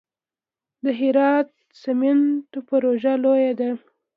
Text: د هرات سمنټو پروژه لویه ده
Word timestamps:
د 0.83 0.85
هرات 0.99 1.47
سمنټو 1.81 2.59
پروژه 2.69 3.13
لویه 3.23 3.53
ده 3.59 3.69